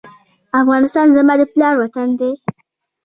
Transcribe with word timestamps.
افغانستان 0.61 1.07
زما 1.17 1.33
د 1.39 1.41
پلار 1.53 1.75
وطن 1.81 2.09
دی؟ 2.19 2.31